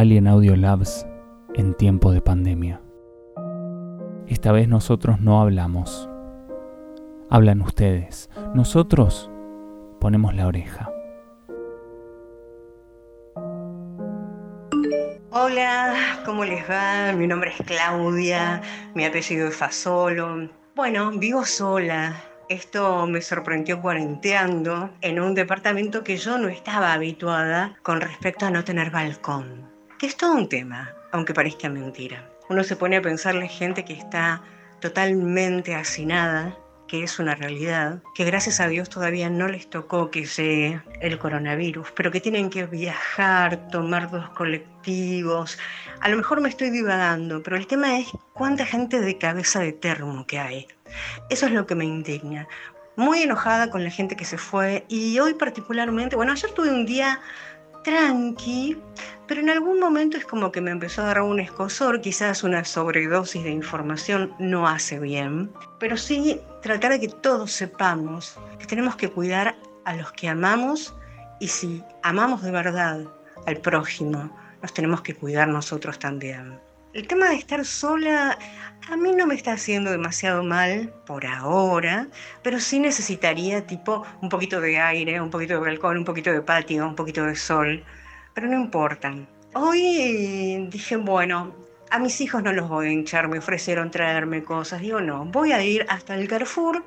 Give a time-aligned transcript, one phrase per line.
[0.00, 1.06] Alien Audio Labs
[1.54, 2.80] en tiempo de pandemia.
[4.28, 6.08] Esta vez nosotros no hablamos.
[7.28, 8.30] Hablan ustedes.
[8.54, 9.30] Nosotros
[10.00, 10.90] ponemos la oreja.
[15.32, 17.12] Hola, ¿cómo les va?
[17.12, 18.62] Mi nombre es Claudia,
[18.94, 20.48] mi apellido es Fasolo.
[20.74, 22.16] Bueno, vivo sola.
[22.48, 28.50] Esto me sorprendió cuarenteando en un departamento que yo no estaba habituada con respecto a
[28.50, 29.69] no tener balcón
[30.00, 32.26] que es todo un tema, aunque parezca mentira.
[32.48, 34.42] Uno se pone a pensar la gente que está
[34.80, 36.56] totalmente hacinada,
[36.88, 41.18] que es una realidad, que gracias a Dios todavía no les tocó que sea el
[41.18, 45.58] coronavirus, pero que tienen que viajar, tomar dos colectivos.
[46.00, 49.74] A lo mejor me estoy divagando, pero el tema es cuánta gente de cabeza de
[49.74, 50.66] termo que hay.
[51.28, 52.48] Eso es lo que me indigna.
[52.96, 56.86] Muy enojada con la gente que se fue y hoy particularmente, bueno, ayer tuve un
[56.86, 57.20] día
[57.84, 58.76] tranqui,
[59.30, 62.64] pero en algún momento es como que me empezó a dar un escosor, quizás una
[62.64, 68.96] sobredosis de información no hace bien, pero sí tratar de que todos sepamos que tenemos
[68.96, 70.96] que cuidar a los que amamos
[71.38, 73.04] y si amamos de verdad
[73.46, 76.58] al prójimo, nos tenemos que cuidar nosotros también.
[76.92, 78.36] El tema de estar sola
[78.88, 82.08] a mí no me está haciendo demasiado mal por ahora,
[82.42, 86.42] pero sí necesitaría tipo un poquito de aire, un poquito de balcón, un poquito de
[86.42, 87.84] patio, un poquito de sol,
[88.34, 89.14] pero no importa.
[89.54, 91.54] Hoy dije, bueno,
[91.90, 94.80] a mis hijos no los voy a hinchar, me ofrecieron traerme cosas.
[94.80, 96.84] Digo, no, voy a ir hasta el Carrefour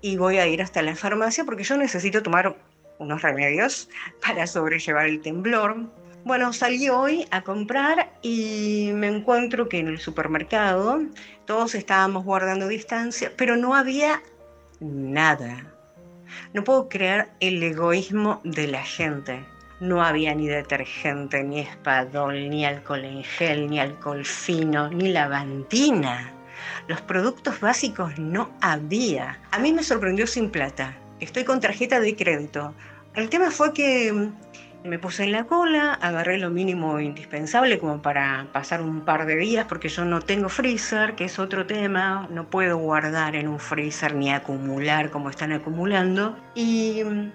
[0.00, 2.56] y voy a ir hasta la farmacia porque yo necesito tomar
[2.98, 3.88] unos remedios
[4.24, 5.76] para sobrellevar el temblor.
[6.24, 11.00] Bueno, salí hoy a comprar y me encuentro que en el supermercado
[11.46, 14.22] todos estábamos guardando distancia, pero no había
[14.80, 15.64] nada.
[16.52, 19.44] No puedo creer el egoísmo de la gente.
[19.80, 26.32] No había ni detergente, ni espadol, ni alcohol en gel, ni alcohol fino, ni lavandina.
[26.86, 29.38] Los productos básicos no había.
[29.52, 30.94] A mí me sorprendió sin plata.
[31.18, 32.74] Estoy con tarjeta de crédito.
[33.14, 34.30] El tema fue que
[34.84, 39.36] me puse en la cola, agarré lo mínimo indispensable como para pasar un par de
[39.36, 43.58] días porque yo no tengo freezer, que es otro tema, no puedo guardar en un
[43.58, 46.36] freezer ni acumular como están acumulando.
[46.54, 47.30] Y mm,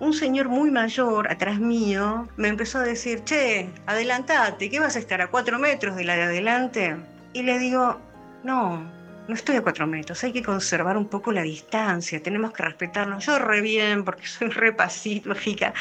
[0.00, 4.98] un señor muy mayor atrás mío me empezó a decir, che, adelantate, ¿qué vas a
[4.98, 6.96] estar a cuatro metros de la de adelante?
[7.32, 8.00] Y le digo,
[8.44, 8.82] no,
[9.28, 13.26] no estoy a cuatro metros, hay que conservar un poco la distancia, tenemos que respetarnos.
[13.26, 15.74] Yo re bien porque soy re pacífica.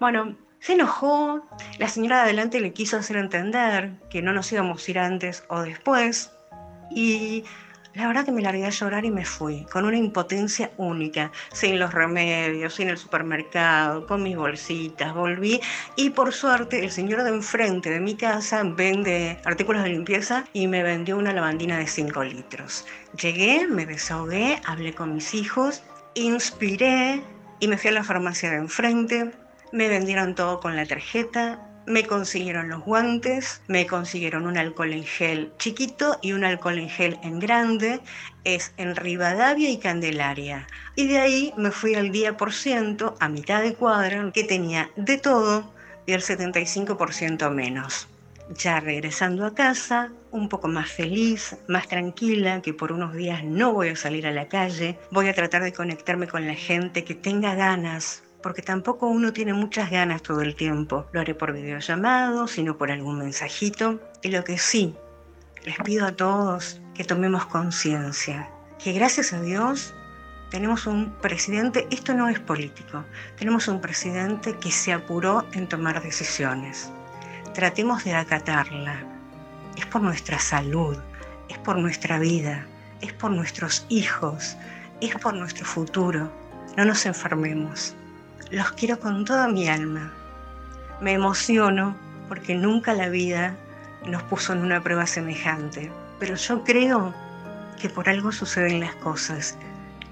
[0.00, 1.46] Bueno, se enojó,
[1.78, 5.44] la señora de adelante le quiso hacer entender que no nos íbamos a ir antes
[5.48, 6.32] o después
[6.90, 7.44] y
[7.96, 11.78] la verdad que me largué a llorar y me fui, con una impotencia única, sin
[11.78, 15.60] los remedios, sin el supermercado, con mis bolsitas, volví
[15.96, 20.68] y por suerte el señor de enfrente de mi casa vende artículos de limpieza y
[20.68, 22.84] me vendió una lavandina de 5 litros.
[23.18, 27.22] Llegué, me desahogué, hablé con mis hijos, inspiré
[27.60, 29.32] y me fui a la farmacia de enfrente,
[29.72, 35.04] me vendieron todo con la tarjeta, me consiguieron los guantes, me consiguieron un alcohol en
[35.04, 38.00] gel chiquito y un alcohol en gel en grande,
[38.44, 40.66] es en Rivadavia y Candelaria.
[40.96, 44.90] Y de ahí me fui al día por ciento, a mitad de cuadra, que tenía
[44.96, 45.72] de todo
[46.06, 48.08] y el 75% menos.
[48.50, 53.72] Ya regresando a casa, un poco más feliz, más tranquila, que por unos días no
[53.72, 57.16] voy a salir a la calle, voy a tratar de conectarme con la gente que
[57.16, 61.08] tenga ganas, porque tampoco uno tiene muchas ganas todo el tiempo.
[61.10, 63.98] Lo haré por videollamado, sino por algún mensajito.
[64.22, 64.94] Y lo que sí,
[65.64, 68.48] les pido a todos que tomemos conciencia,
[68.78, 69.96] que gracias a Dios
[70.48, 73.04] tenemos un presidente, esto no es político,
[73.36, 76.88] tenemos un presidente que se apuró en tomar decisiones.
[77.52, 79.02] Tratemos de acatarla.
[79.76, 80.96] Es por nuestra salud,
[81.48, 82.64] es por nuestra vida,
[83.00, 84.56] es por nuestros hijos,
[85.00, 86.30] es por nuestro futuro.
[86.76, 87.96] No nos enfermemos.
[88.50, 90.12] Los quiero con toda mi alma.
[91.00, 91.96] Me emociono
[92.28, 93.56] porque nunca la vida
[94.06, 95.90] nos puso en una prueba semejante.
[96.20, 97.12] Pero yo creo
[97.80, 99.58] que por algo suceden las cosas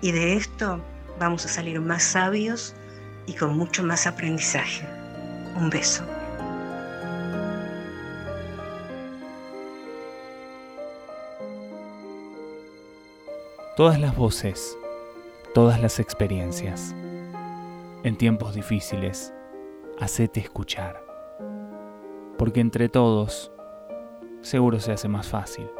[0.00, 0.80] y de esto
[1.18, 2.74] vamos a salir más sabios
[3.26, 4.84] y con mucho más aprendizaje.
[5.56, 6.04] Un beso.
[13.76, 14.76] Todas las voces,
[15.54, 16.94] todas las experiencias.
[18.04, 19.32] En tiempos difíciles,
[19.98, 21.02] hacete escuchar.
[22.36, 23.50] Porque entre todos,
[24.42, 25.70] seguro se hace más fácil.